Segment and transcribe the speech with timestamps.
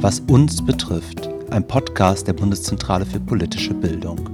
[0.00, 4.28] Was uns betrifft, ein Podcast der Bundeszentrale für politische Bildung.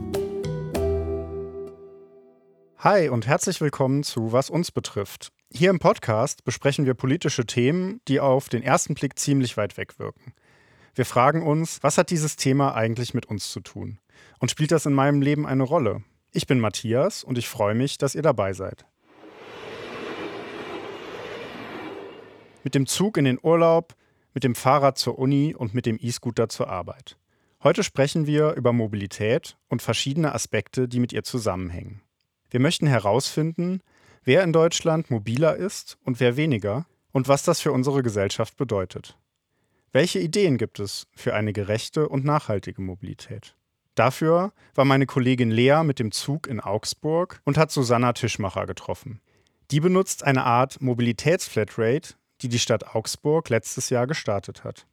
[2.79, 5.33] Hi und herzlich willkommen zu Was uns betrifft.
[5.53, 10.01] Hier im Podcast besprechen wir politische Themen, die auf den ersten Blick ziemlich weit weg
[10.01, 10.35] wirken.
[10.97, 14.01] Wir fragen uns, was hat dieses Thema eigentlich mit uns zu tun?
[14.41, 16.03] Und spielt das in meinem Leben eine Rolle?
[16.33, 18.85] Ich bin Matthias und ich freue mich, dass ihr dabei seid.
[22.65, 23.95] Mit dem Zug in den Urlaub,
[24.35, 27.17] mit dem Fahrrad zur Uni und mit dem E-Scooter zur Arbeit.
[27.63, 32.03] Heute sprechen wir über Mobilität und verschiedene Aspekte, die mit ihr zusammenhängen.
[32.51, 33.81] Wir möchten herausfinden,
[34.25, 39.17] wer in Deutschland mobiler ist und wer weniger und was das für unsere Gesellschaft bedeutet.
[39.93, 43.55] Welche Ideen gibt es für eine gerechte und nachhaltige Mobilität?
[43.95, 49.21] Dafür war meine Kollegin Lea mit dem Zug in Augsburg und hat Susanna Tischmacher getroffen.
[49.71, 54.87] Die benutzt eine Art Mobilitätsflatrate, die die Stadt Augsburg letztes Jahr gestartet hat.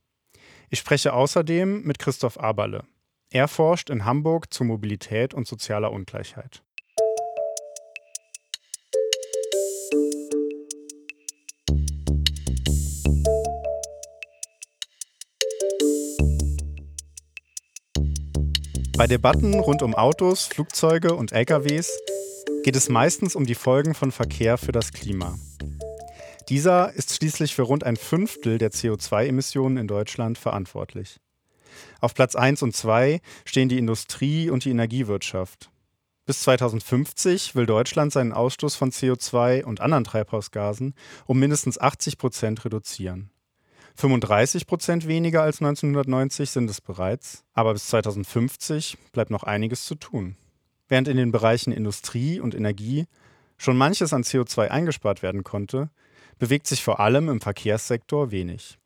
[0.69, 2.83] Ich spreche außerdem mit Christoph Aberle.
[3.31, 6.63] Er forscht in Hamburg zu Mobilität und sozialer Ungleichheit.
[18.97, 21.89] Bei Debatten rund um Autos, Flugzeuge und LKWs
[22.63, 25.35] geht es meistens um die Folgen von Verkehr für das Klima.
[26.49, 31.19] Dieser ist schließlich für rund ein Fünftel der CO2-Emissionen in Deutschland verantwortlich.
[32.01, 35.69] Auf Platz 1 und 2 stehen die Industrie und die Energiewirtschaft.
[36.25, 40.95] Bis 2050 will Deutschland seinen Ausstoß von CO2 und anderen Treibhausgasen
[41.27, 43.29] um mindestens 80 Prozent reduzieren.
[43.95, 49.93] 35 Prozent weniger als 1990 sind es bereits, aber bis 2050 bleibt noch einiges zu
[49.93, 50.35] tun.
[50.87, 53.05] Während in den Bereichen Industrie und Energie
[53.57, 55.91] schon manches an CO2 eingespart werden konnte,
[56.39, 58.79] bewegt sich vor allem im Verkehrssektor wenig.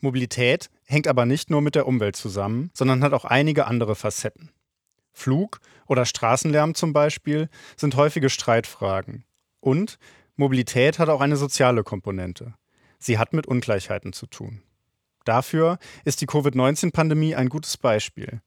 [0.00, 4.50] Mobilität hängt aber nicht nur mit der Umwelt zusammen, sondern hat auch einige andere Facetten.
[5.12, 9.24] Flug- oder Straßenlärm zum Beispiel sind häufige Streitfragen.
[9.60, 9.98] Und
[10.36, 12.54] Mobilität hat auch eine soziale Komponente.
[12.98, 14.62] Sie hat mit Ungleichheiten zu tun.
[15.24, 18.40] Dafür ist die Covid-19-Pandemie ein gutes Beispiel.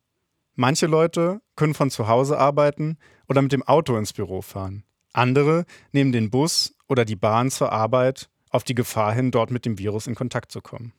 [0.56, 2.98] Manche Leute können von zu Hause arbeiten
[3.28, 4.84] oder mit dem Auto ins Büro fahren.
[5.14, 9.66] Andere nehmen den Bus oder die Bahn zur Arbeit auf die Gefahr hin, dort mit
[9.66, 10.94] dem Virus in Kontakt zu kommen.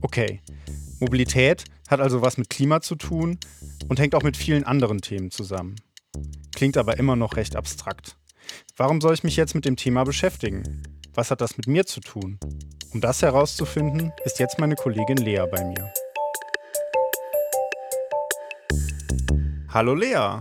[0.00, 0.40] Okay,
[1.00, 3.38] Mobilität hat also was mit Klima zu tun
[3.88, 5.76] und hängt auch mit vielen anderen Themen zusammen.
[6.54, 8.16] Klingt aber immer noch recht abstrakt.
[8.76, 10.82] Warum soll ich mich jetzt mit dem Thema beschäftigen?
[11.14, 12.38] Was hat das mit mir zu tun?
[12.92, 15.92] Um das herauszufinden, ist jetzt meine Kollegin Lea bei mir.
[19.76, 20.40] Hallo Lea.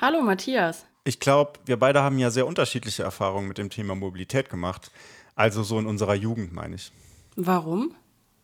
[0.00, 0.84] Hallo Matthias.
[1.04, 4.90] Ich glaube, wir beide haben ja sehr unterschiedliche Erfahrungen mit dem Thema Mobilität gemacht.
[5.36, 6.90] Also so in unserer Jugend, meine ich.
[7.36, 7.94] Warum?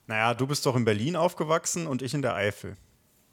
[0.07, 2.77] Naja, du bist doch in Berlin aufgewachsen und ich in der Eifel.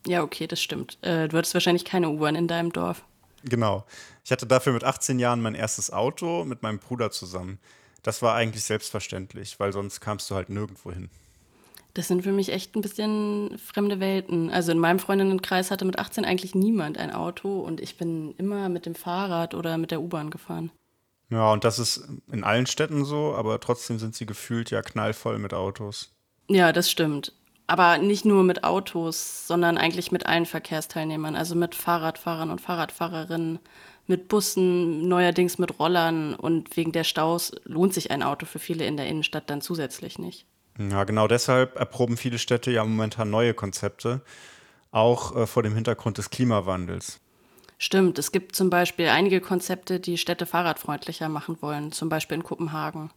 [0.07, 0.97] Ja, okay, das stimmt.
[1.03, 3.03] Äh, du hattest wahrscheinlich keine U-Bahn in deinem Dorf.
[3.43, 3.85] Genau.
[4.25, 7.59] Ich hatte dafür mit 18 Jahren mein erstes Auto mit meinem Bruder zusammen.
[8.01, 11.11] Das war eigentlich selbstverständlich, weil sonst kamst du halt nirgendwo hin.
[11.97, 14.51] Das sind für mich echt ein bisschen fremde Welten.
[14.51, 18.69] Also in meinem Freundinnenkreis hatte mit 18 eigentlich niemand ein Auto und ich bin immer
[18.69, 20.69] mit dem Fahrrad oder mit der U-Bahn gefahren.
[21.31, 25.39] Ja, und das ist in allen Städten so, aber trotzdem sind sie gefühlt ja knallvoll
[25.39, 26.11] mit Autos.
[26.47, 27.33] Ja, das stimmt.
[27.65, 33.57] Aber nicht nur mit Autos, sondern eigentlich mit allen Verkehrsteilnehmern, also mit Fahrradfahrern und Fahrradfahrerinnen,
[34.05, 38.85] mit Bussen, neuerdings mit Rollern und wegen der Staus lohnt sich ein Auto für viele
[38.85, 40.45] in der Innenstadt dann zusätzlich nicht.
[40.77, 44.21] Ja, genau deshalb erproben viele Städte ja momentan neue Konzepte,
[44.91, 47.19] auch äh, vor dem Hintergrund des Klimawandels.
[47.79, 52.43] Stimmt, es gibt zum Beispiel einige Konzepte, die Städte fahrradfreundlicher machen wollen, zum Beispiel in
[52.43, 53.11] Kopenhagen.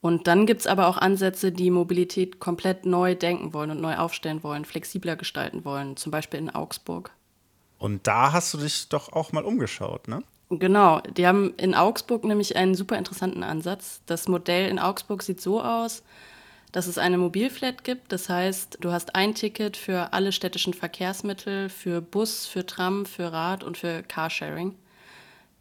[0.00, 3.96] Und dann gibt es aber auch Ansätze, die Mobilität komplett neu denken wollen und neu
[3.96, 7.10] aufstellen wollen, flexibler gestalten wollen, zum Beispiel in Augsburg.
[7.78, 10.22] Und da hast du dich doch auch mal umgeschaut, ne?
[10.50, 14.02] Genau, die haben in Augsburg nämlich einen super interessanten Ansatz.
[14.06, 16.02] Das Modell in Augsburg sieht so aus,
[16.72, 18.12] dass es eine Mobilflat gibt.
[18.12, 23.32] Das heißt, du hast ein Ticket für alle städtischen Verkehrsmittel, für Bus, für Tram, für
[23.32, 24.76] Rad und für Carsharing.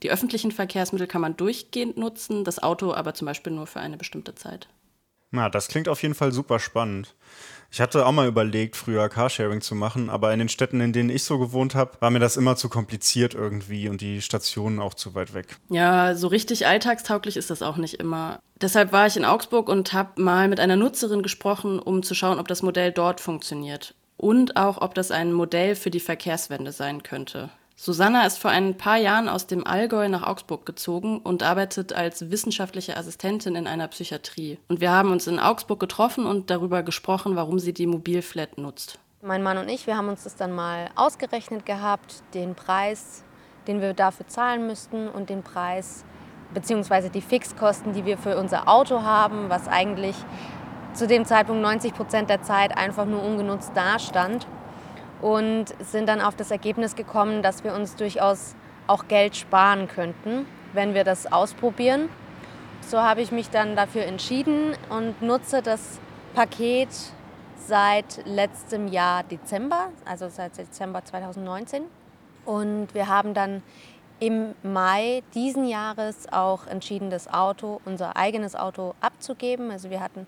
[0.04, 3.98] Die öffentlichen Verkehrsmittel kann man durchgehend nutzen, das Auto aber zum Beispiel nur für eine
[3.98, 4.68] bestimmte Zeit.
[5.32, 7.16] Na, das klingt auf jeden Fall super spannend.
[7.72, 11.10] Ich hatte auch mal überlegt, früher Carsharing zu machen, aber in den Städten, in denen
[11.10, 14.96] ich so gewohnt habe, war mir das immer zu kompliziert irgendwie und die Stationen auch
[14.96, 15.58] zu weit weg.
[15.70, 18.40] Ja, so richtig alltagstauglich ist das auch nicht immer.
[18.60, 22.40] Deshalb war ich in Augsburg und habe mal mit einer Nutzerin gesprochen, um zu schauen,
[22.40, 23.94] ob das Modell dort funktioniert.
[24.18, 27.52] Und auch, ob das ein Modell für die Verkehrswende sein könnte.
[27.82, 32.30] Susanna ist vor ein paar Jahren aus dem Allgäu nach Augsburg gezogen und arbeitet als
[32.30, 34.60] wissenschaftliche Assistentin in einer Psychiatrie.
[34.68, 39.00] Und wir haben uns in Augsburg getroffen und darüber gesprochen, warum sie die Mobilflat nutzt.
[39.22, 43.24] Mein Mann und ich, wir haben uns das dann mal ausgerechnet gehabt, den Preis,
[43.66, 46.04] den wir dafür zahlen müssten und den Preis
[46.54, 50.18] beziehungsweise die Fixkosten, die wir für unser Auto haben, was eigentlich
[50.94, 54.48] zu dem Zeitpunkt 90 Prozent der Zeit einfach nur ungenutzt dastand
[55.22, 58.56] und sind dann auf das Ergebnis gekommen, dass wir uns durchaus
[58.88, 62.10] auch Geld sparen könnten, wenn wir das ausprobieren.
[62.88, 66.00] So habe ich mich dann dafür entschieden und nutze das
[66.34, 66.90] Paket
[67.58, 71.84] seit letztem Jahr Dezember, also seit Dezember 2019.
[72.46, 73.62] Und wir haben dann
[74.20, 79.72] im Mai diesen Jahres auch entschieden, das Auto, unser eigenes Auto abzugeben.
[79.72, 80.28] Also wir hatten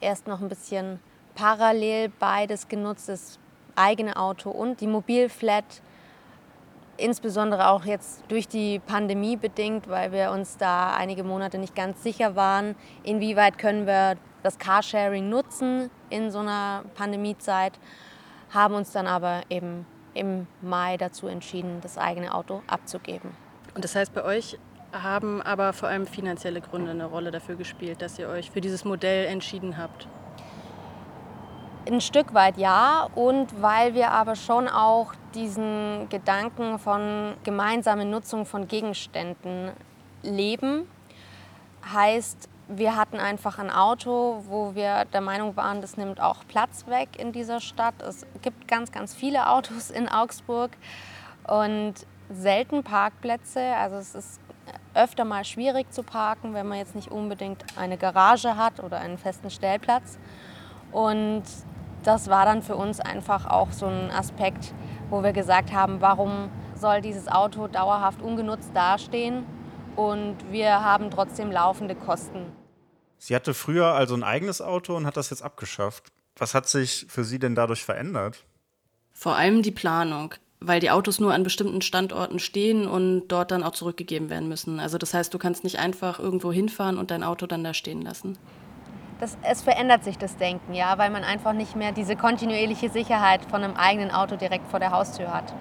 [0.00, 0.98] erst noch ein bisschen
[1.34, 3.38] parallel beides genutzt, das
[3.76, 5.64] eigene Auto und die Mobilflat,
[6.96, 12.02] insbesondere auch jetzt durch die Pandemie bedingt, weil wir uns da einige Monate nicht ganz
[12.02, 17.78] sicher waren, inwieweit können wir das Carsharing nutzen in so einer Pandemiezeit,
[18.50, 23.30] haben uns dann aber eben im Mai dazu entschieden, das eigene Auto abzugeben.
[23.74, 24.58] Und das heißt, bei euch
[24.92, 28.84] haben aber vor allem finanzielle Gründe eine Rolle dafür gespielt, dass ihr euch für dieses
[28.84, 30.06] Modell entschieden habt.
[31.84, 38.46] Ein Stück weit ja und weil wir aber schon auch diesen Gedanken von gemeinsamer Nutzung
[38.46, 39.72] von Gegenständen
[40.22, 40.88] leben.
[41.92, 46.86] Heißt, wir hatten einfach ein Auto, wo wir der Meinung waren, das nimmt auch Platz
[46.86, 48.00] weg in dieser Stadt.
[48.00, 50.70] Es gibt ganz, ganz viele Autos in Augsburg
[51.48, 51.94] und
[52.30, 53.60] selten Parkplätze.
[53.60, 54.40] Also es ist
[54.94, 59.18] öfter mal schwierig zu parken, wenn man jetzt nicht unbedingt eine Garage hat oder einen
[59.18, 60.18] festen Stellplatz.
[60.92, 61.42] Und
[62.04, 64.74] das war dann für uns einfach auch so ein Aspekt,
[65.10, 69.44] wo wir gesagt haben, warum soll dieses Auto dauerhaft ungenutzt dastehen
[69.96, 72.46] und wir haben trotzdem laufende Kosten.
[73.18, 76.12] Sie hatte früher also ein eigenes Auto und hat das jetzt abgeschafft.
[76.36, 78.44] Was hat sich für Sie denn dadurch verändert?
[79.12, 83.62] Vor allem die Planung, weil die Autos nur an bestimmten Standorten stehen und dort dann
[83.62, 84.80] auch zurückgegeben werden müssen.
[84.80, 88.02] Also das heißt, du kannst nicht einfach irgendwo hinfahren und dein Auto dann da stehen
[88.02, 88.38] lassen
[89.22, 93.40] das, es verändert sich das Denken, ja, weil man einfach nicht mehr diese kontinuierliche Sicherheit
[93.44, 95.54] von einem eigenen Auto direkt vor der Haustür hat.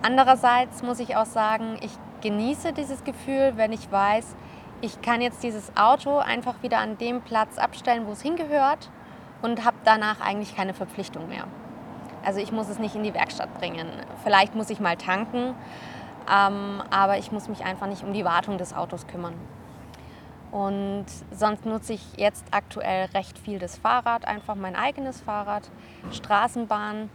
[0.00, 1.90] Andererseits muss ich auch sagen, ich
[2.22, 4.34] genieße dieses Gefühl, wenn ich weiß,
[4.80, 8.88] ich kann jetzt dieses Auto einfach wieder an dem Platz abstellen, wo es hingehört
[9.42, 11.44] und habe danach eigentlich keine Verpflichtung mehr.
[12.24, 13.86] Also ich muss es nicht in die Werkstatt bringen.
[14.24, 15.54] Vielleicht muss ich mal tanken,
[16.26, 19.34] ähm, aber ich muss mich einfach nicht um die Wartung des Autos kümmern.
[20.50, 25.70] Und sonst nutze ich jetzt aktuell recht viel das Fahrrad, einfach mein eigenes Fahrrad.
[26.10, 27.10] Straßenbahn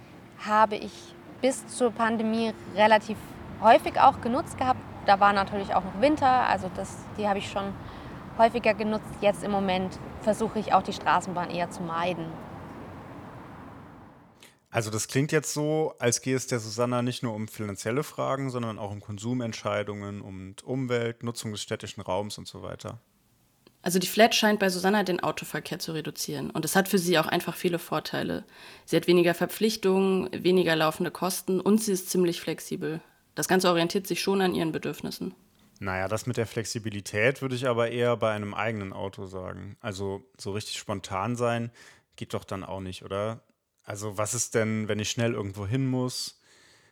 [0.45, 0.91] habe ich
[1.41, 3.17] bis zur Pandemie relativ
[3.61, 4.79] häufig auch genutzt gehabt.
[5.05, 7.73] Da war natürlich auch noch Winter, also das, die habe ich schon
[8.37, 9.09] häufiger genutzt.
[9.21, 12.25] Jetzt im Moment versuche ich auch die Straßenbahn eher zu meiden.
[14.69, 18.49] Also das klingt jetzt so, als gehe es der Susanna nicht nur um finanzielle Fragen,
[18.49, 22.99] sondern auch um Konsumentscheidungen, um Umwelt, Nutzung des städtischen Raums und so weiter.
[23.83, 26.49] Also die Flat scheint bei Susanna den Autoverkehr zu reduzieren.
[26.49, 28.45] Und es hat für sie auch einfach viele Vorteile.
[28.85, 33.01] Sie hat weniger Verpflichtungen, weniger laufende Kosten und sie ist ziemlich flexibel.
[33.35, 35.35] Das Ganze orientiert sich schon an ihren Bedürfnissen.
[35.79, 39.75] Naja, das mit der Flexibilität würde ich aber eher bei einem eigenen Auto sagen.
[39.81, 41.69] Also so richtig spontan sein
[42.15, 43.43] geht doch dann auch nicht, oder?
[43.83, 46.39] Also was ist denn, wenn ich schnell irgendwo hin muss?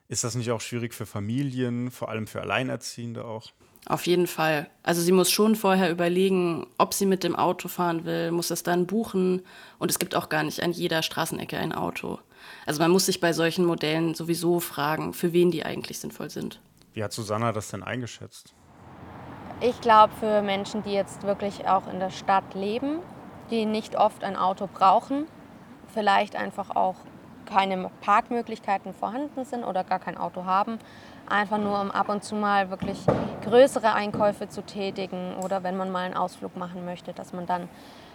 [0.10, 3.54] Ist das nicht auch schwierig für Familien, vor allem für Alleinerziehende auch?
[3.88, 4.70] Auf jeden Fall.
[4.84, 8.64] Also sie muss schon vorher überlegen, ob sie mit dem Auto fahren will, muss es
[8.64, 9.42] dann buchen
[9.80, 12.20] und es gibt auch gar nicht an jeder Straßenecke ein Auto.
[12.66, 16.62] Also man muss sich bei solchen Modellen sowieso fragen, für wen die eigentlich sinnvoll sind.
[16.94, 18.54] Wie hat Susanna das denn eingeschätzt?
[19.62, 23.00] Ich glaube, für Menschen, die jetzt wirklich auch in der Stadt leben,
[23.50, 25.26] die nicht oft ein Auto brauchen,
[25.94, 26.96] vielleicht einfach auch
[27.51, 30.79] keine Parkmöglichkeiten vorhanden sind oder gar kein Auto haben,
[31.27, 33.05] einfach nur um ab und zu mal wirklich
[33.43, 37.70] größere Einkäufe zu tätigen oder wenn man mal einen Ausflug machen möchte, dass man dann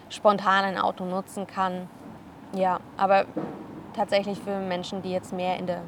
[0.09, 1.89] spontan ein Auto nutzen kann.
[2.53, 3.25] Ja, aber
[3.95, 5.83] tatsächlich für Menschen, die jetzt mehr in der,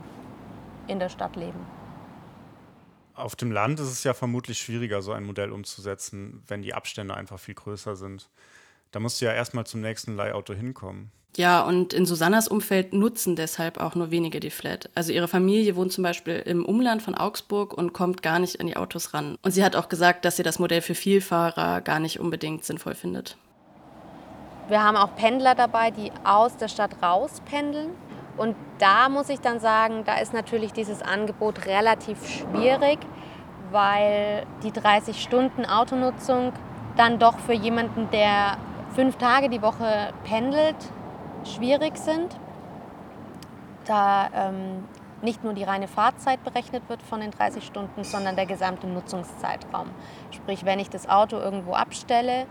[0.87, 1.59] in der Stadt leben.
[3.13, 7.15] Auf dem Land ist es ja vermutlich schwieriger, so ein Modell umzusetzen, wenn die Abstände
[7.15, 8.29] einfach viel größer sind.
[8.91, 11.11] Da musst du ja erstmal zum nächsten Leihauto hinkommen.
[11.37, 14.89] Ja, und in Susannas Umfeld nutzen deshalb auch nur wenige die Flat.
[14.95, 18.67] Also ihre Familie wohnt zum Beispiel im Umland von Augsburg und kommt gar nicht an
[18.67, 19.37] die Autos ran.
[19.41, 22.95] Und sie hat auch gesagt, dass sie das Modell für Vielfahrer gar nicht unbedingt sinnvoll
[22.95, 23.37] findet.
[24.69, 27.89] Wir haben auch Pendler dabei, die aus der Stadt raus pendeln
[28.37, 32.99] Und da muss ich dann sagen, da ist natürlich dieses Angebot relativ schwierig,
[33.71, 36.53] weil die 30 Stunden Autonutzung
[36.97, 38.57] dann doch für jemanden, der
[38.93, 40.75] fünf Tage die Woche pendelt,
[41.45, 42.39] schwierig sind.
[43.85, 44.83] Da ähm,
[45.21, 49.89] nicht nur die reine Fahrzeit berechnet wird von den 30 Stunden, sondern der gesamte Nutzungszeitraum.
[50.31, 52.45] Sprich, wenn ich das Auto irgendwo abstelle,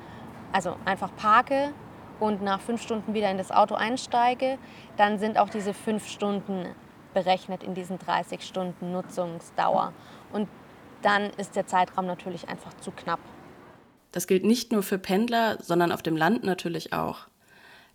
[0.52, 1.72] also einfach parke
[2.20, 4.58] und nach fünf Stunden wieder in das Auto einsteige,
[4.96, 6.66] dann sind auch diese fünf Stunden
[7.14, 9.92] berechnet in diesen 30 Stunden Nutzungsdauer.
[10.32, 10.48] Und
[11.02, 13.20] dann ist der Zeitraum natürlich einfach zu knapp.
[14.12, 17.28] Das gilt nicht nur für Pendler, sondern auf dem Land natürlich auch.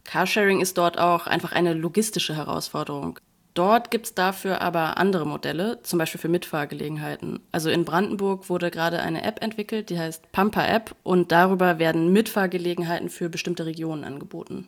[0.03, 3.19] Carsharing ist dort auch einfach eine logistische Herausforderung.
[3.53, 7.39] Dort gibt es dafür aber andere Modelle, zum Beispiel für Mitfahrgelegenheiten.
[7.51, 12.11] Also in Brandenburg wurde gerade eine App entwickelt, die heißt Pampa App und darüber werden
[12.11, 14.67] Mitfahrgelegenheiten für bestimmte Regionen angeboten.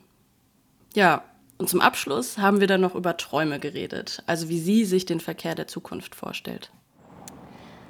[0.94, 1.24] Ja,
[1.58, 5.20] und zum Abschluss haben wir dann noch über Träume geredet, also wie sie sich den
[5.20, 6.72] Verkehr der Zukunft vorstellt.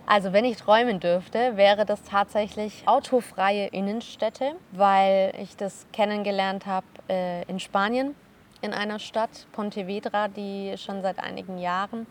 [0.08, 6.86] Also wenn ich träumen dürfte, wäre das tatsächlich autofreie Innenstädte, weil ich das kennengelernt habe
[7.10, 8.14] äh, in Spanien
[8.62, 12.06] in einer Stadt, Pontevedra, die schon seit einigen Jahren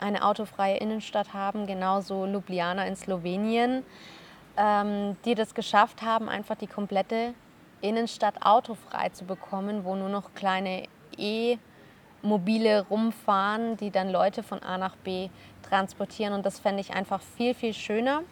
[0.00, 3.84] eine autofreie Innenstadt haben, genauso Ljubljana in Slowenien,
[4.56, 7.34] ähm, die das geschafft haben, einfach die komplette
[7.80, 10.84] Innenstadt autofrei zu bekommen, wo nur noch kleine
[11.16, 15.28] E-Mobile rumfahren, die dann Leute von A nach B
[15.70, 16.34] transportieren.
[16.34, 18.22] Und das fände ich einfach viel, viel schöner,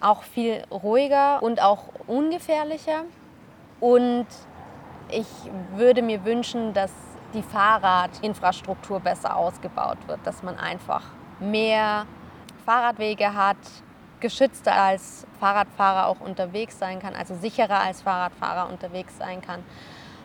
[0.00, 3.04] auch viel ruhiger und auch ungefährlicher.
[3.78, 4.26] Und
[5.10, 5.28] ich
[5.74, 6.92] würde mir wünschen, dass
[7.34, 11.02] die Fahrradinfrastruktur besser ausgebaut wird, dass man einfach
[11.38, 12.06] mehr
[12.64, 13.58] Fahrradwege hat,
[14.20, 19.62] geschützter als Fahrradfahrer auch unterwegs sein kann, also sicherer als Fahrradfahrer unterwegs sein kann.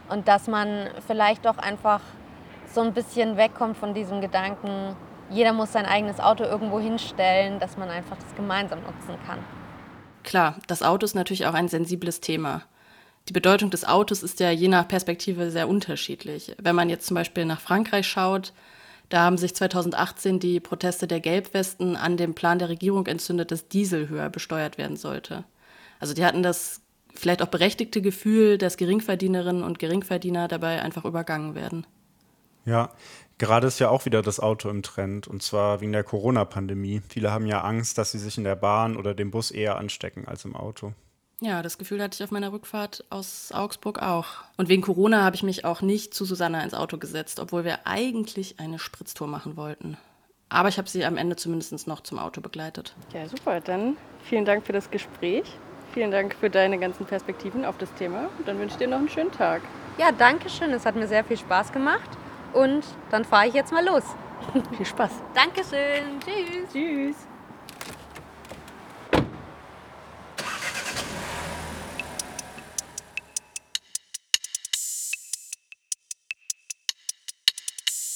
[0.10, 2.02] Und dass man vielleicht doch einfach
[2.74, 4.96] so ein bisschen wegkommt von diesem Gedanken,
[5.32, 9.40] jeder muss sein eigenes Auto irgendwo hinstellen, dass man einfach das gemeinsam nutzen kann.
[10.24, 12.64] Klar, das Auto ist natürlich auch ein sensibles Thema.
[13.28, 16.56] Die Bedeutung des Autos ist ja je nach Perspektive sehr unterschiedlich.
[16.62, 18.54] Wenn man jetzt zum Beispiel nach Frankreich schaut,
[19.10, 23.68] da haben sich 2018 die Proteste der Gelbwesten an dem Plan der Regierung entzündet, dass
[23.68, 25.44] Diesel höher besteuert werden sollte.
[26.00, 26.82] Also die hatten das
[27.14, 31.86] vielleicht auch berechtigte Gefühl, dass Geringverdienerinnen und Geringverdiener dabei einfach übergangen werden.
[32.66, 32.92] Ja,
[33.42, 37.02] gerade ist ja auch wieder das Auto im Trend und zwar wegen der Corona-Pandemie.
[37.10, 40.28] Viele haben ja Angst, dass sie sich in der Bahn oder dem Bus eher anstecken
[40.28, 40.94] als im Auto.
[41.42, 44.28] Ja, das Gefühl hatte ich auf meiner Rückfahrt aus Augsburg auch.
[44.58, 47.88] Und wegen Corona habe ich mich auch nicht zu Susanna ins Auto gesetzt, obwohl wir
[47.88, 49.98] eigentlich eine Spritztour machen wollten.
[50.50, 52.94] Aber ich habe sie am Ende zumindest noch zum Auto begleitet.
[53.12, 53.60] Ja, super.
[53.60, 55.46] Dann vielen Dank für das Gespräch.
[55.96, 58.30] Vielen Dank für deine ganzen Perspektiven auf das Thema.
[58.38, 59.64] Und dann wünsche ich dir noch einen schönen Tag.
[59.98, 60.70] Ja, danke schön.
[60.72, 62.10] Es hat mir sehr viel Spaß gemacht.
[62.54, 64.04] Und dann fahre ich jetzt mal los.
[64.78, 65.12] viel Spaß.
[65.34, 66.20] Dankeschön.
[66.20, 66.72] Tschüss.
[66.72, 67.16] Tschüss.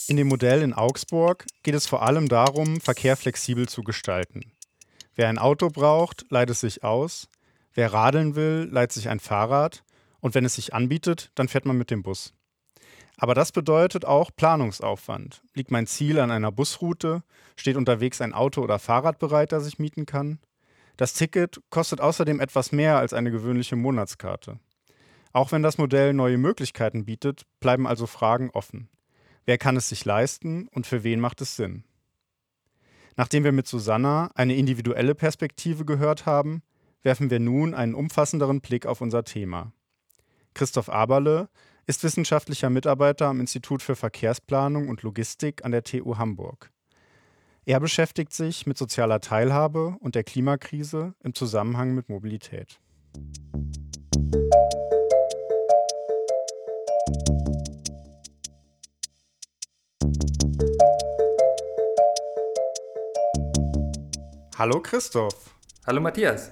[0.08, 4.51] In dem Modell in Augsburg geht es vor allem darum, Verkehr flexibel zu gestalten.
[5.15, 7.27] Wer ein Auto braucht, leiht es sich aus.
[7.74, 9.84] Wer radeln will, leiht sich ein Fahrrad.
[10.20, 12.35] Und wenn es sich anbietet, dann fährt man mit dem Bus.
[13.17, 15.41] Aber das bedeutet auch Planungsaufwand.
[15.53, 17.24] Liegt mein Ziel an einer Busroute?
[17.55, 20.39] Steht unterwegs ein Auto oder Fahrrad bereit, das ich mieten kann?
[20.98, 24.60] Das Ticket kostet außerdem etwas mehr als eine gewöhnliche Monatskarte.
[25.34, 28.89] Auch wenn das Modell neue Möglichkeiten bietet, bleiben also Fragen offen.
[29.45, 31.84] Wer kann es sich leisten und für wen macht es Sinn?
[33.17, 36.63] Nachdem wir mit Susanna eine individuelle Perspektive gehört haben,
[37.01, 39.72] werfen wir nun einen umfassenderen Blick auf unser Thema.
[40.53, 41.50] Christoph Aberle
[41.88, 46.72] ist wissenschaftlicher Mitarbeiter am Institut für Verkehrsplanung und Logistik an der TU Hamburg.
[47.65, 52.80] Er beschäftigt sich mit sozialer Teilhabe und der Klimakrise im Zusammenhang mit Mobilität.
[64.58, 65.54] Hallo Christoph.
[65.86, 66.51] Hallo Matthias.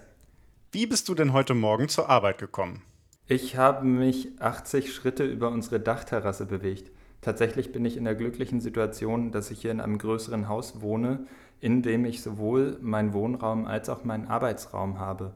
[0.72, 2.84] Wie bist du denn heute Morgen zur Arbeit gekommen?
[3.27, 6.92] Ich habe mich 80 Schritte über unsere Dachterrasse bewegt.
[7.22, 11.25] Tatsächlich bin ich in der glücklichen Situation, dass ich hier in einem größeren Haus wohne,
[11.62, 15.34] in dem ich sowohl meinen Wohnraum als auch meinen Arbeitsraum habe.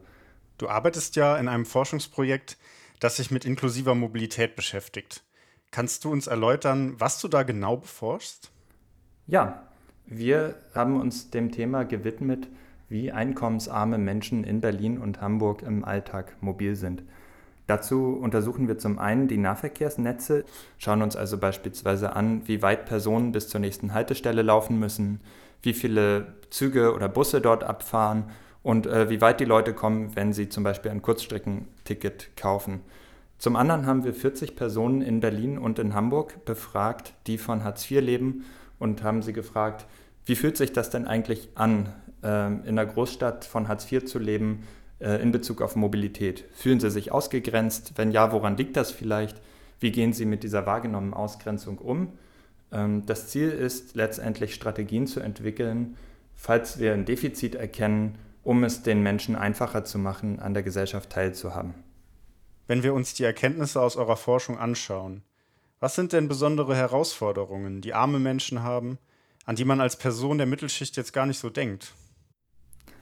[0.58, 2.58] Du arbeitest ja in einem Forschungsprojekt,
[3.00, 5.22] das sich mit inklusiver Mobilität beschäftigt.
[5.70, 8.50] Kannst du uns erläutern, was du da genau beforschst?
[9.26, 9.66] Ja,
[10.04, 12.48] wir haben uns dem Thema gewidmet,
[12.90, 17.02] wie einkommensarme Menschen in Berlin und Hamburg im Alltag mobil sind.
[17.68, 20.46] Dazu untersuchen wir zum einen die Nahverkehrsnetze,
[20.78, 25.20] schauen uns also beispielsweise an, wie weit Personen bis zur nächsten Haltestelle laufen müssen,
[25.60, 28.24] wie viele Züge oder Busse dort abfahren
[28.62, 32.80] und äh, wie weit die Leute kommen, wenn sie zum Beispiel ein Kurzstreckenticket kaufen.
[33.36, 37.90] Zum anderen haben wir 40 Personen in Berlin und in Hamburg befragt, die von Hartz
[37.90, 38.46] IV leben
[38.78, 39.84] und haben sie gefragt,
[40.24, 44.18] wie fühlt sich das denn eigentlich an, äh, in der Großstadt von Hartz IV zu
[44.18, 44.64] leben,
[45.00, 46.44] in Bezug auf Mobilität?
[46.54, 47.92] Fühlen Sie sich ausgegrenzt?
[47.96, 49.40] Wenn ja, woran liegt das vielleicht?
[49.80, 52.12] Wie gehen Sie mit dieser wahrgenommenen Ausgrenzung um?
[52.72, 55.96] Ähm, das Ziel ist letztendlich Strategien zu entwickeln,
[56.34, 61.10] falls wir ein Defizit erkennen, um es den Menschen einfacher zu machen, an der Gesellschaft
[61.10, 61.74] teilzuhaben.
[62.66, 65.22] Wenn wir uns die Erkenntnisse aus eurer Forschung anschauen,
[65.80, 68.98] was sind denn besondere Herausforderungen, die arme Menschen haben,
[69.44, 71.94] an die man als Person der Mittelschicht jetzt gar nicht so denkt?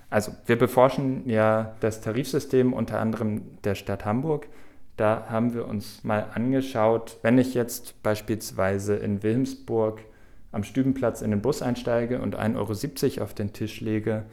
[0.08, 4.48] Also wir beforschen ja das Tarifsystem unter anderem der Stadt Hamburg.
[4.96, 10.00] Da haben wir uns mal angeschaut, wenn ich jetzt beispielsweise in Wilhelmsburg
[10.52, 14.24] am Stübenplatz in den Bus einsteige und 1,70 Euro auf den Tisch lege,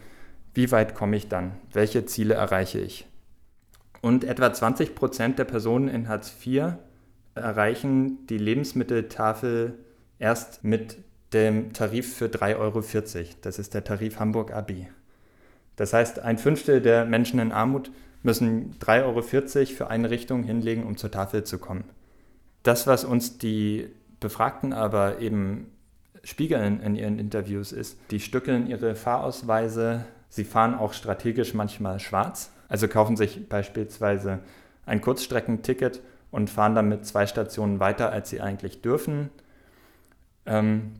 [0.54, 1.54] wie weit komme ich dann?
[1.74, 3.08] Welche Ziele erreiche ich?
[4.02, 6.74] Und etwa 20 Prozent der Personen in Hartz IV
[7.36, 9.80] erreichen die Lebensmitteltafel
[10.20, 10.98] erst mit
[11.34, 12.84] dem Tarif für 3,40 Euro.
[13.42, 14.88] Das ist der Tarif Hamburg Abi.
[15.76, 20.84] Das heißt, ein Fünftel der Menschen in Armut müssen 3,40 Euro für eine Richtung hinlegen,
[20.84, 21.84] um zur Tafel zu kommen.
[22.64, 23.90] Das, was uns die
[24.20, 25.68] Befragten aber eben
[26.24, 32.52] spiegeln in ihren Interviews, ist, die stückeln ihre Fahrausweise, sie fahren auch strategisch manchmal schwarz,
[32.70, 34.40] also kaufen sich beispielsweise
[34.86, 36.02] ein Kurzstreckenticket
[36.32, 39.30] und fahren damit zwei Stationen weiter, als sie eigentlich dürfen.
[40.46, 40.94] Ähm,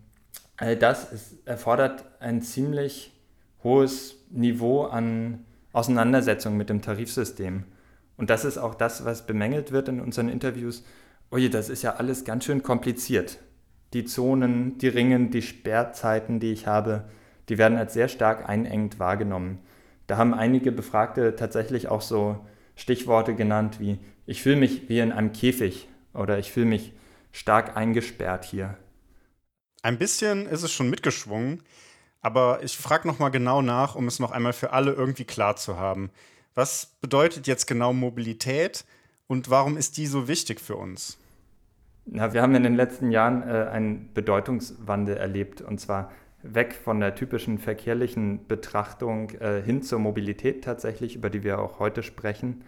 [0.58, 3.13] all das ist, erfordert ein ziemlich
[3.64, 7.64] hohes Niveau an Auseinandersetzung mit dem Tarifsystem.
[8.18, 10.84] Und das ist auch das, was bemängelt wird in unseren Interviews.
[11.32, 13.40] Oje, das ist ja alles ganz schön kompliziert.
[13.94, 17.06] Die Zonen, die Ringen, die Sperrzeiten, die ich habe,
[17.50, 19.60] die werden als sehr stark einengend wahrgenommen.
[20.08, 22.46] Da haben einige Befragte tatsächlich auch so
[22.76, 26.94] Stichworte genannt wie ich fühle mich wie in einem Käfig oder ich fühle mich
[27.32, 28.78] stark eingesperrt hier.
[29.82, 31.62] Ein bisschen ist es schon mitgeschwungen.
[32.24, 35.58] Aber ich frage noch mal genau nach, um es noch einmal für alle irgendwie klar
[35.58, 36.10] zu haben.
[36.56, 38.86] Was bedeutet jetzt genau Mobilität
[39.28, 41.18] und warum ist die so wichtig für uns?
[42.06, 46.12] Na, wir haben in den letzten Jahren äh, einen Bedeutungswandel erlebt und zwar
[46.44, 51.80] weg von der typischen verkehrlichen Betrachtung äh, hin zur Mobilität tatsächlich, über die wir auch
[51.80, 52.64] heute sprechen.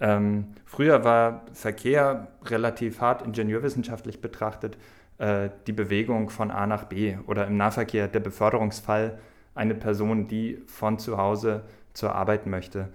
[0.00, 4.76] Ähm, früher war Verkehr relativ hart ingenieurwissenschaftlich betrachtet
[5.18, 9.18] äh, die Bewegung von A nach B oder im Nahverkehr der Beförderungsfall
[9.54, 12.88] eine Person, die von zu Hause zur Arbeit möchte.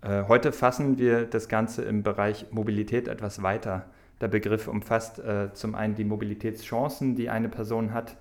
[0.00, 3.86] Äh, heute fassen wir das Ganze im Bereich Mobilität etwas weiter.
[4.20, 8.16] Der Begriff umfasst äh, zum einen die Mobilitätschancen, die eine Person hat,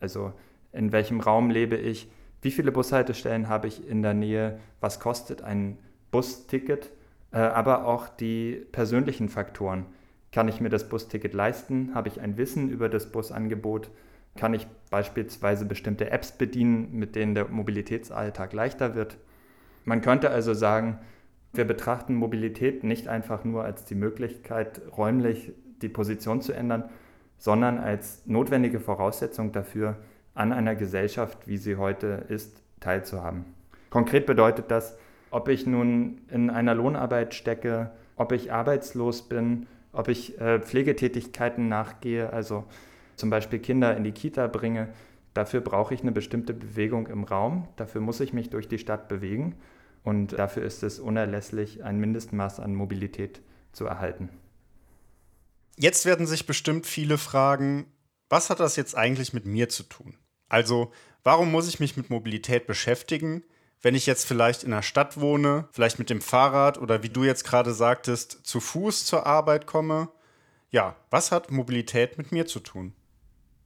[0.00, 0.32] also
[0.72, 2.10] in welchem Raum lebe ich,
[2.42, 5.78] wie viele Bushaltestellen habe ich in der Nähe, was kostet ein
[6.10, 6.90] Busticket,
[7.32, 9.86] äh, aber auch die persönlichen Faktoren.
[10.32, 11.94] Kann ich mir das Busticket leisten?
[11.94, 13.90] Habe ich ein Wissen über das Busangebot?
[14.36, 19.16] Kann ich beispielsweise bestimmte Apps bedienen, mit denen der Mobilitätsalltag leichter wird?
[19.84, 20.98] Man könnte also sagen,
[21.52, 26.84] wir betrachten Mobilität nicht einfach nur als die Möglichkeit, räumlich die Position zu ändern,
[27.38, 29.96] sondern als notwendige Voraussetzung dafür,
[30.34, 33.44] an einer Gesellschaft, wie sie heute ist, teilzuhaben.
[33.90, 34.96] Konkret bedeutet das,
[35.30, 41.68] ob ich nun in einer Lohnarbeit stecke, ob ich arbeitslos bin ob ich äh, Pflegetätigkeiten
[41.68, 42.64] nachgehe, also
[43.16, 44.88] zum Beispiel Kinder in die Kita bringe.
[45.34, 47.68] Dafür brauche ich eine bestimmte Bewegung im Raum.
[47.76, 49.56] Dafür muss ich mich durch die Stadt bewegen.
[50.04, 54.30] Und dafür ist es unerlässlich, ein Mindestmaß an Mobilität zu erhalten.
[55.76, 57.86] Jetzt werden sich bestimmt viele fragen,
[58.28, 60.16] was hat das jetzt eigentlich mit mir zu tun?
[60.48, 63.44] Also, warum muss ich mich mit Mobilität beschäftigen?
[63.82, 67.24] Wenn ich jetzt vielleicht in einer Stadt wohne, vielleicht mit dem Fahrrad oder wie du
[67.24, 70.08] jetzt gerade sagtest, zu Fuß zur Arbeit komme.
[70.70, 72.92] Ja, was hat Mobilität mit mir zu tun?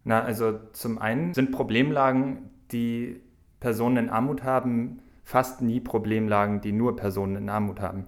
[0.05, 3.20] Na, also zum einen sind Problemlagen, die
[3.61, 8.07] Personen in Armut haben, fast nie Problemlagen, die nur Personen in Armut haben.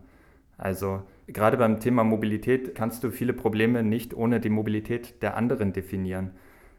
[0.59, 5.73] Also gerade beim Thema Mobilität kannst du viele Probleme nicht ohne die Mobilität der anderen
[5.73, 6.33] definieren.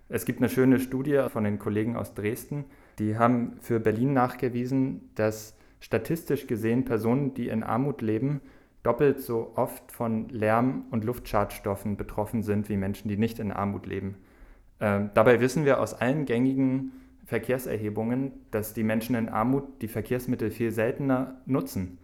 [0.07, 2.65] Es gibt eine schöne Studie von den Kollegen aus Dresden,
[2.99, 8.41] die haben für Berlin nachgewiesen, dass statistisch gesehen Personen, die in Armut leben,
[8.83, 13.85] doppelt so oft von Lärm- und Luftschadstoffen betroffen sind wie Menschen, die nicht in Armut
[13.85, 14.15] leben.
[14.79, 16.91] Ähm, dabei wissen wir aus allen gängigen
[17.25, 21.97] Verkehrserhebungen, dass die Menschen in Armut die Verkehrsmittel viel seltener nutzen.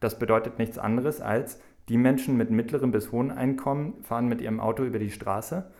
[0.00, 4.60] Das bedeutet nichts anderes als, Die Menschen mit mittlerem bis hohem Einkommen fahren mit ihrem
[4.60, 5.70] Auto über die Straße.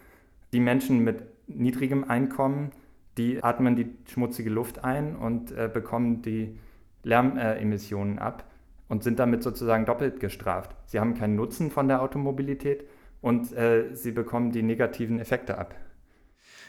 [0.52, 2.72] Die Menschen mit niedrigem Einkommen,
[3.18, 6.58] die atmen die schmutzige Luft ein und äh, bekommen die
[7.02, 8.44] Lärmemissionen ab
[8.88, 10.74] und sind damit sozusagen doppelt gestraft.
[10.86, 12.84] Sie haben keinen Nutzen von der Automobilität
[13.20, 15.74] und äh, sie bekommen die negativen Effekte ab.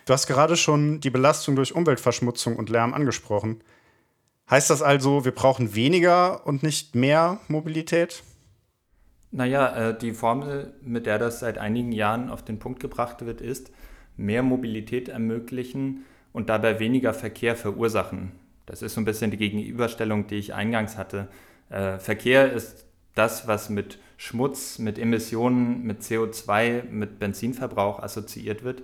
[0.05, 3.61] Du hast gerade schon die Belastung durch Umweltverschmutzung und Lärm angesprochen.
[4.49, 8.23] Heißt das also, wir brauchen weniger und nicht mehr Mobilität?
[9.31, 13.41] Naja, äh, die Formel, mit der das seit einigen Jahren auf den Punkt gebracht wird,
[13.41, 13.71] ist,
[14.17, 18.31] mehr Mobilität ermöglichen und dabei weniger Verkehr verursachen.
[18.65, 21.27] Das ist so ein bisschen die Gegenüberstellung, die ich eingangs hatte.
[21.69, 28.83] Äh, Verkehr ist das, was mit Schmutz, mit Emissionen, mit CO2, mit Benzinverbrauch assoziiert wird,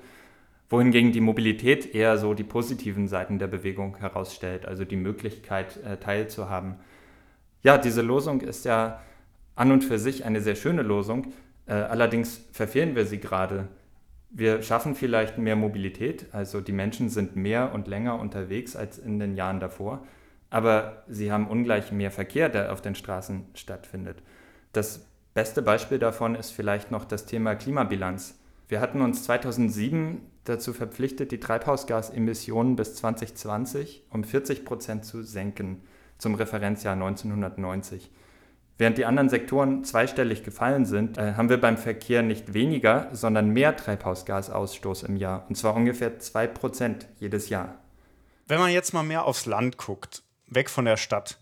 [0.69, 5.97] wohingegen die Mobilität eher so die positiven Seiten der Bewegung herausstellt, also die Möglichkeit äh,
[5.97, 6.75] teilzuhaben.
[7.63, 9.01] Ja, diese Losung ist ja
[9.55, 11.33] an und für sich eine sehr schöne Losung,
[11.65, 13.67] äh, allerdings verfehlen wir sie gerade.
[14.29, 19.19] Wir schaffen vielleicht mehr Mobilität, also die Menschen sind mehr und länger unterwegs als in
[19.19, 20.05] den Jahren davor,
[20.51, 24.21] aber sie haben ungleich mehr Verkehr, der auf den Straßen stattfindet.
[24.71, 28.39] Das beste Beispiel davon ist vielleicht noch das Thema Klimabilanz.
[28.67, 35.81] Wir hatten uns 2007 dazu verpflichtet, die Treibhausgasemissionen bis 2020 um 40 Prozent zu senken
[36.19, 38.11] zum Referenzjahr 1990.
[38.79, 43.49] Während die anderen Sektoren zweistellig gefallen sind, äh, haben wir beim Verkehr nicht weniger, sondern
[43.49, 45.45] mehr Treibhausgasausstoß im Jahr.
[45.49, 47.75] Und zwar ungefähr 2% jedes Jahr.
[48.47, 51.39] Wenn man jetzt mal mehr aufs Land guckt, weg von der Stadt,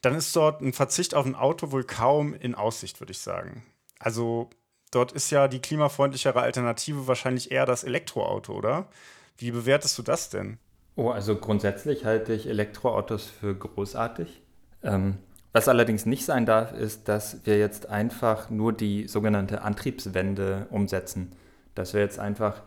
[0.00, 3.62] dann ist dort ein Verzicht auf ein Auto wohl kaum in Aussicht, würde ich sagen.
[4.00, 4.50] Also
[4.90, 8.88] dort ist ja die klimafreundlichere Alternative wahrscheinlich eher das Elektroauto, oder?
[9.36, 10.58] Wie bewertest du das denn?
[10.96, 14.42] Oh, also grundsätzlich halte ich Elektroautos für großartig.
[14.82, 15.18] Ähm,
[15.54, 21.30] was allerdings nicht sein darf, ist, dass wir jetzt einfach nur die sogenannte Antriebswende umsetzen.
[21.76, 22.62] Dass wir jetzt einfach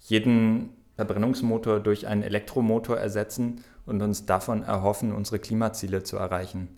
[0.00, 6.68] jeden Verbrennungsmotor durch einen Elektromotor ersetzen und uns davon erhoffen, unsere Klimaziele zu erreichen.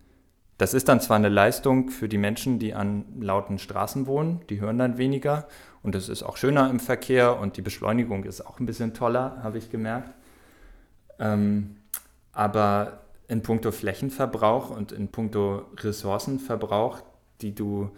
[0.59, 4.61] Das ist dann zwar eine Leistung für die Menschen, die an lauten Straßen wohnen, die
[4.61, 5.47] hören dann weniger
[5.85, 9.39] und es ist auch schöner im Verkehr und die Beschleunigung ist auch ein bisschen toller,
[9.45, 10.15] habe ich gemerkt.
[11.21, 11.77] Ähm,
[12.33, 17.01] aber in puncto Flächenverbrauch und in puncto Ressourcenverbrauch,
[17.41, 17.91] die du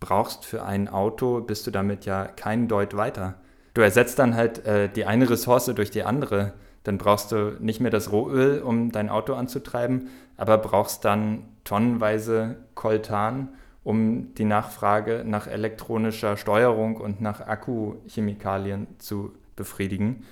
[0.00, 3.36] brauchst für ein Auto, bist du damit ja keinen Deut weiter.
[3.74, 6.52] Du ersetzt dann halt äh, die eine Ressource durch die andere.
[6.84, 12.56] Dann brauchst du nicht mehr das Rohöl, um dein Auto anzutreiben, aber brauchst dann tonnenweise
[12.74, 13.50] Koltan,
[13.84, 20.24] um die Nachfrage nach elektronischer Steuerung und nach Akkuchemikalien zu befriedigen.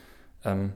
[0.45, 0.73] Ähm,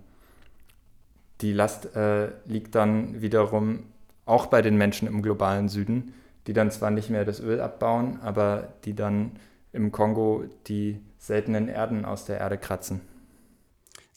[1.40, 3.84] die Last äh, liegt dann wiederum
[4.26, 6.14] auch bei den Menschen im globalen Süden,
[6.46, 9.32] die dann zwar nicht mehr das Öl abbauen, aber die dann
[9.72, 13.00] im Kongo die seltenen Erden aus der Erde kratzen.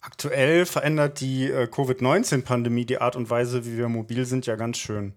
[0.01, 4.77] Aktuell verändert die äh, Covid-19-Pandemie die Art und Weise, wie wir mobil sind, ja ganz
[4.77, 5.13] schön.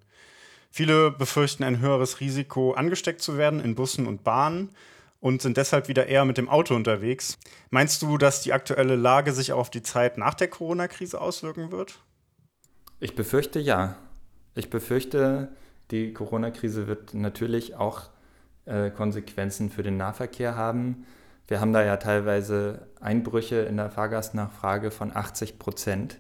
[0.71, 4.71] Viele befürchten ein höheres Risiko, angesteckt zu werden in Bussen und Bahnen
[5.21, 7.39] und sind deshalb wieder eher mit dem Auto unterwegs.
[7.69, 11.71] Meinst du, dass die aktuelle Lage sich auch auf die Zeit nach der Corona-Krise auswirken
[11.71, 12.01] wird?
[12.99, 13.97] Ich befürchte ja.
[14.55, 15.49] Ich befürchte,
[15.91, 18.09] die Corona-Krise wird natürlich auch
[18.65, 21.07] äh, Konsequenzen für den Nahverkehr haben.
[21.47, 26.19] Wir haben da ja teilweise Einbrüche in der Fahrgastnachfrage von 80 Prozent.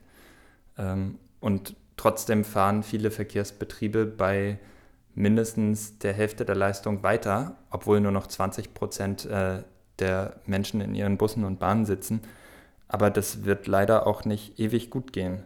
[0.76, 4.58] Ähm, und trotzdem fahren viele Verkehrsbetriebe bei
[5.14, 9.62] mindestens der Hälfte der Leistung weiter, obwohl nur noch 20 Prozent äh,
[9.98, 12.22] der Menschen in ihren Bussen und Bahnen sitzen.
[12.88, 15.44] Aber das wird leider auch nicht ewig gut gehen.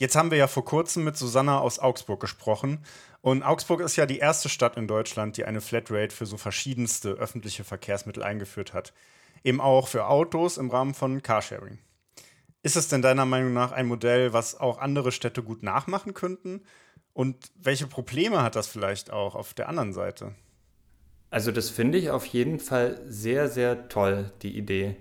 [0.00, 2.84] Jetzt haben wir ja vor kurzem mit Susanna aus Augsburg gesprochen.
[3.20, 7.10] Und Augsburg ist ja die erste Stadt in Deutschland, die eine Flatrate für so verschiedenste
[7.10, 8.92] öffentliche Verkehrsmittel eingeführt hat.
[9.44, 11.78] Eben auch für Autos im Rahmen von Carsharing.
[12.62, 16.62] Ist es denn deiner Meinung nach ein Modell, was auch andere Städte gut nachmachen könnten?
[17.14, 20.34] Und welche Probleme hat das vielleicht auch auf der anderen Seite?
[21.30, 24.96] Also das finde ich auf jeden Fall sehr, sehr toll, die Idee.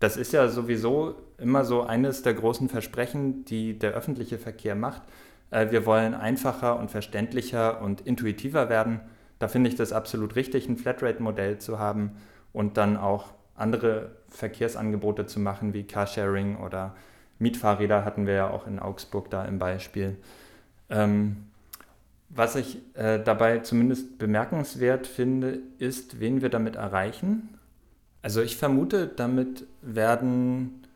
[0.00, 5.02] Das ist ja sowieso immer so eines der großen Versprechen, die der öffentliche Verkehr macht.
[5.50, 9.00] Äh, wir wollen einfacher und verständlicher und intuitiver werden.
[9.38, 12.12] Da finde ich das absolut richtig, ein Flatrate-Modell zu haben
[12.52, 16.94] und dann auch andere Verkehrsangebote zu machen, wie Carsharing oder
[17.40, 20.16] Mietfahrräder hatten wir ja auch in Augsburg da im Beispiel.
[20.90, 21.47] Ähm,
[22.28, 27.58] was ich äh, dabei zumindest bemerkenswert finde, ist, wen wir damit erreichen.
[28.22, 30.86] Also ich vermute, damit werden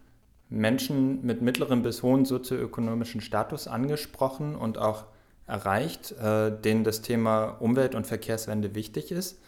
[0.50, 5.06] Menschen mit mittlerem bis hohen sozioökonomischen Status angesprochen und auch
[5.46, 9.38] erreicht, äh, denen das Thema Umwelt- und Verkehrswende wichtig ist.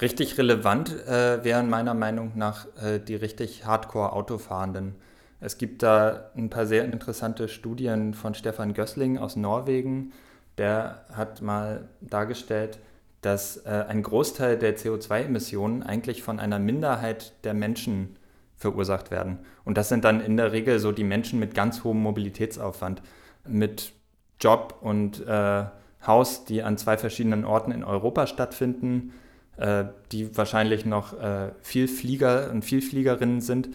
[0.00, 4.94] Richtig relevant äh, wären meiner Meinung nach äh, die richtig Hardcore-Autofahrenden.
[5.40, 10.12] Es gibt da ein paar sehr interessante Studien von Stefan Gößling aus Norwegen.
[10.58, 12.78] Der hat mal dargestellt,
[13.20, 18.16] dass äh, ein Großteil der CO2-Emissionen eigentlich von einer Minderheit der Menschen
[18.56, 19.38] verursacht werden.
[19.64, 23.02] Und das sind dann in der Regel so die Menschen mit ganz hohem Mobilitätsaufwand,
[23.46, 23.92] mit
[24.40, 25.64] Job und äh,
[26.06, 29.12] Haus, die an zwei verschiedenen Orten in Europa stattfinden,
[29.56, 33.70] äh, die wahrscheinlich noch äh, Vielflieger und Vielfliegerinnen sind.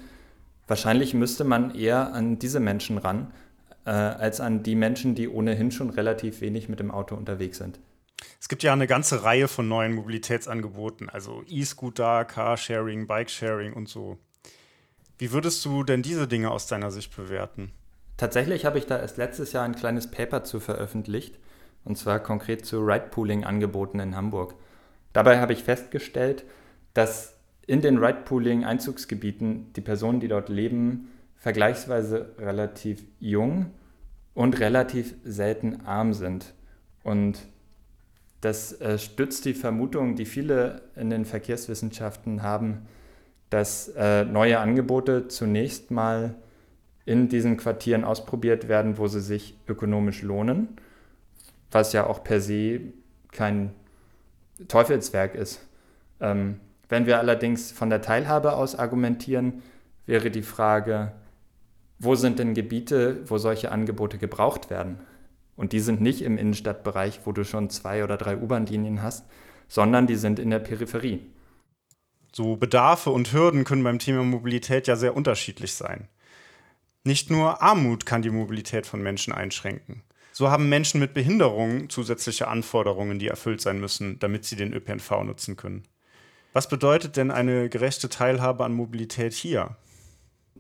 [0.68, 3.32] Wahrscheinlich müsste man eher an diese Menschen ran,
[3.86, 7.80] äh, als an die Menschen, die ohnehin schon relativ wenig mit dem Auto unterwegs sind.
[8.40, 14.18] Es gibt ja eine ganze Reihe von neuen Mobilitätsangeboten, also E-Scooter, Carsharing, Bikesharing und so.
[15.18, 17.72] Wie würdest du denn diese Dinge aus deiner Sicht bewerten?
[18.18, 21.40] Tatsächlich habe ich da erst letztes Jahr ein kleines Paper zu veröffentlicht,
[21.84, 24.56] und zwar konkret zu Ride-Pooling-Angeboten in Hamburg.
[25.12, 26.46] Dabei habe ich festgestellt,
[26.94, 31.10] dass in den Ride-Pooling-Einzugsgebieten die Personen, die dort leben,
[31.44, 33.66] vergleichsweise relativ jung
[34.34, 36.54] und relativ selten arm sind.
[37.04, 37.38] Und
[38.40, 42.86] das äh, stützt die Vermutung, die viele in den Verkehrswissenschaften haben,
[43.50, 46.36] dass äh, neue Angebote zunächst mal
[47.04, 50.70] in diesen Quartieren ausprobiert werden, wo sie sich ökonomisch lohnen,
[51.72, 52.80] was ja auch per se
[53.34, 53.74] kein
[54.70, 55.60] Teufelswerk ist.
[56.22, 59.62] Ähm, wenn wir allerdings von der Teilhabe aus argumentieren,
[60.06, 61.12] wäre die Frage,
[62.04, 65.00] wo sind denn Gebiete, wo solche Angebote gebraucht werden?
[65.56, 69.26] Und die sind nicht im Innenstadtbereich, wo du schon zwei oder drei U-Bahn-Linien hast,
[69.68, 71.22] sondern die sind in der Peripherie.
[72.32, 76.08] So Bedarfe und Hürden können beim Thema Mobilität ja sehr unterschiedlich sein.
[77.04, 80.04] Nicht nur Armut kann die Mobilität von Menschen einschränken.
[80.32, 85.24] So haben Menschen mit Behinderungen zusätzliche Anforderungen, die erfüllt sein müssen, damit sie den ÖPNV
[85.24, 85.84] nutzen können.
[86.54, 89.76] Was bedeutet denn eine gerechte Teilhabe an Mobilität hier?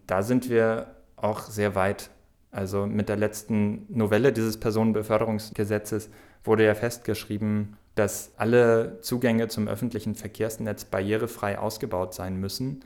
[0.05, 2.09] Da sind wir auch sehr weit.
[2.51, 6.09] Also mit der letzten Novelle dieses Personenbeförderungsgesetzes
[6.43, 12.83] wurde ja festgeschrieben, dass alle Zugänge zum öffentlichen Verkehrsnetz barrierefrei ausgebaut sein müssen.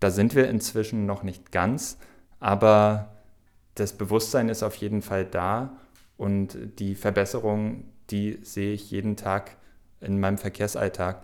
[0.00, 1.98] Da sind wir inzwischen noch nicht ganz,
[2.40, 3.16] aber
[3.74, 5.76] das Bewusstsein ist auf jeden Fall da
[6.16, 9.56] und die Verbesserung, die sehe ich jeden Tag
[10.00, 11.22] in meinem Verkehrsalltag.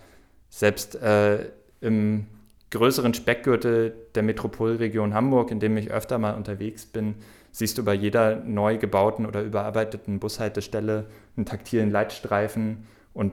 [0.48, 2.26] Selbst äh, im
[2.72, 7.14] größeren Speckgürtel der Metropolregion Hamburg, in dem ich öfter mal unterwegs bin,
[7.52, 11.06] siehst du bei jeder neu gebauten oder überarbeiteten Bushaltestelle
[11.36, 13.32] einen taktilen Leitstreifen und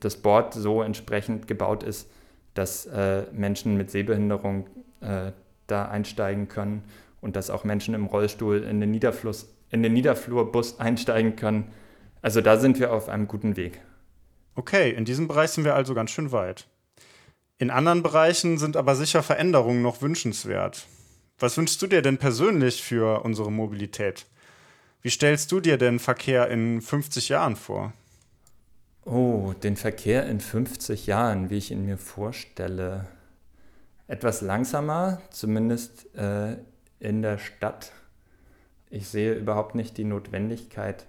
[0.00, 2.08] das Board so entsprechend gebaut ist,
[2.54, 4.68] dass äh, Menschen mit Sehbehinderung
[5.00, 5.32] äh,
[5.66, 6.84] da einsteigen können
[7.20, 11.72] und dass auch Menschen im Rollstuhl in den, Niederfluss, in den Niederflurbus einsteigen können.
[12.22, 13.80] Also da sind wir auf einem guten Weg.
[14.54, 16.68] Okay, in diesem Bereich sind wir also ganz schön weit.
[17.58, 20.86] In anderen Bereichen sind aber sicher Veränderungen noch wünschenswert.
[21.40, 24.26] Was wünschst du dir denn persönlich für unsere Mobilität?
[25.02, 27.92] Wie stellst du dir denn Verkehr in 50 Jahren vor?
[29.04, 33.06] Oh, den Verkehr in 50 Jahren, wie ich ihn mir vorstelle.
[34.06, 36.58] Etwas langsamer, zumindest äh,
[37.00, 37.92] in der Stadt.
[38.90, 41.06] Ich sehe überhaupt nicht die Notwendigkeit,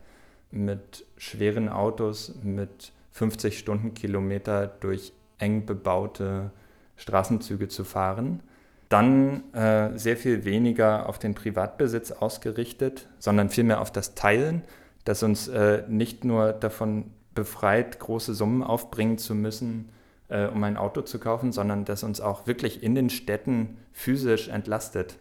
[0.52, 6.52] mit schweren Autos mit 50 Stundenkilometer durch eng bebaute
[6.96, 8.42] Straßenzüge zu fahren.
[8.90, 14.64] Dann äh, sehr viel weniger auf den Privatbesitz ausgerichtet, sondern vielmehr auf das Teilen,
[15.06, 19.90] das uns äh, nicht nur davon befreit, große Summen aufbringen zu müssen,
[20.28, 24.48] äh, um ein Auto zu kaufen, sondern das uns auch wirklich in den Städten physisch
[24.48, 25.18] entlastet.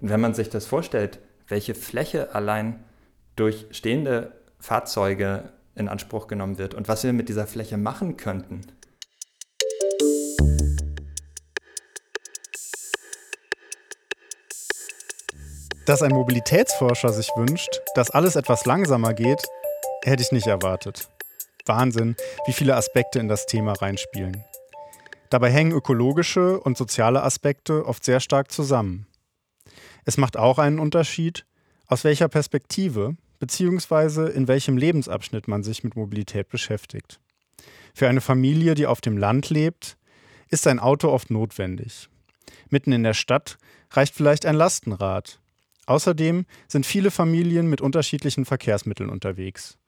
[0.00, 2.84] Und wenn man sich das vorstellt, welche Fläche allein
[3.36, 8.62] durch stehende Fahrzeuge in Anspruch genommen wird und was wir mit dieser Fläche machen könnten.
[15.88, 19.42] Dass ein Mobilitätsforscher sich wünscht, dass alles etwas langsamer geht,
[20.04, 21.08] hätte ich nicht erwartet.
[21.64, 24.44] Wahnsinn, wie viele Aspekte in das Thema reinspielen.
[25.30, 29.06] Dabei hängen ökologische und soziale Aspekte oft sehr stark zusammen.
[30.04, 31.46] Es macht auch einen Unterschied,
[31.86, 34.30] aus welcher Perspektive bzw.
[34.30, 37.18] in welchem Lebensabschnitt man sich mit Mobilität beschäftigt.
[37.94, 39.96] Für eine Familie, die auf dem Land lebt,
[40.50, 42.10] ist ein Auto oft notwendig.
[42.68, 43.56] Mitten in der Stadt
[43.92, 45.40] reicht vielleicht ein Lastenrad.
[45.88, 49.78] Außerdem sind viele Familien mit unterschiedlichen Verkehrsmitteln unterwegs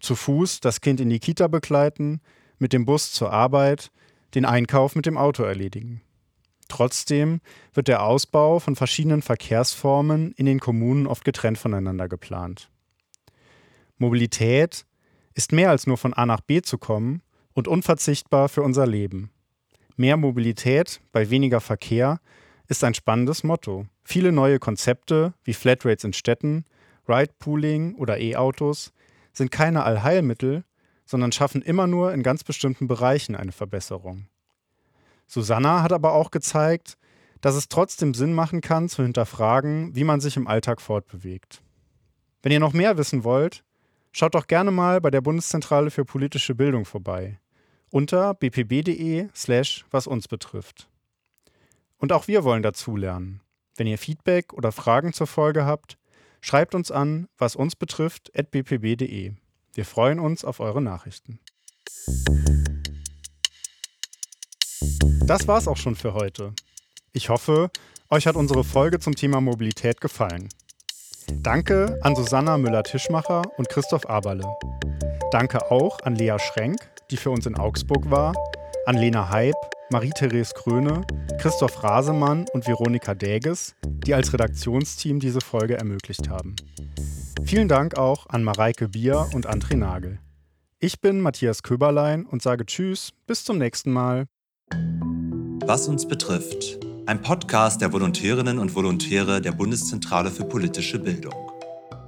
[0.00, 2.20] zu Fuß das Kind in die Kita begleiten,
[2.58, 3.90] mit dem Bus zur Arbeit,
[4.34, 6.02] den Einkauf mit dem Auto erledigen.
[6.68, 7.40] Trotzdem
[7.74, 12.70] wird der Ausbau von verschiedenen Verkehrsformen in den Kommunen oft getrennt voneinander geplant.
[13.98, 14.84] Mobilität
[15.34, 17.22] ist mehr als nur von A nach B zu kommen
[17.54, 19.30] und unverzichtbar für unser Leben.
[19.96, 22.20] Mehr Mobilität bei weniger Verkehr
[22.68, 23.86] ist ein spannendes Motto.
[24.02, 26.64] Viele neue Konzepte wie Flatrates in Städten,
[27.08, 28.92] Ride-Pooling oder E-Autos
[29.32, 30.64] sind keine Allheilmittel,
[31.04, 34.26] sondern schaffen immer nur in ganz bestimmten Bereichen eine Verbesserung.
[35.26, 36.96] Susanna hat aber auch gezeigt,
[37.40, 41.62] dass es trotzdem Sinn machen kann, zu hinterfragen, wie man sich im Alltag fortbewegt.
[42.42, 43.62] Wenn ihr noch mehr wissen wollt,
[44.12, 47.38] schaut doch gerne mal bei der Bundeszentrale für politische Bildung vorbei
[47.90, 50.88] unter bpb.de slash was uns betrifft.
[51.98, 53.40] Und auch wir wollen dazulernen.
[53.76, 55.98] Wenn ihr Feedback oder Fragen zur Folge habt,
[56.40, 59.32] schreibt uns an, was uns betrifft, bpb.de.
[59.74, 61.40] Wir freuen uns auf eure Nachrichten.
[65.26, 66.54] Das war's auch schon für heute.
[67.12, 67.70] Ich hoffe,
[68.10, 70.48] euch hat unsere Folge zum Thema Mobilität gefallen.
[71.42, 74.46] Danke an Susanna Müller-Tischmacher und Christoph Aberle.
[75.32, 76.78] Danke auch an Lea Schrenk,
[77.10, 78.34] die für uns in Augsburg war,
[78.86, 79.56] an Lena Heib,
[79.90, 81.06] Marie-Therese Kröne,
[81.38, 86.56] Christoph Rasemann und Veronika Däges, die als Redaktionsteam diese Folge ermöglicht haben.
[87.44, 90.18] Vielen Dank auch an Mareike Bier und André Nagel.
[90.80, 94.26] Ich bin Matthias Köberlein und sage Tschüss, bis zum nächsten Mal.
[95.64, 96.80] Was uns betrifft.
[97.06, 101.52] Ein Podcast der Volontärinnen und Volontäre der Bundeszentrale für politische Bildung.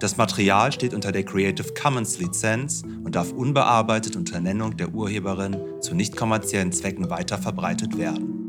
[0.00, 5.56] Das Material steht unter der Creative Commons Lizenz und darf unbearbeitet unter Nennung der Urheberin
[5.80, 8.47] zu nicht kommerziellen Zwecken weiterverbreitet werden.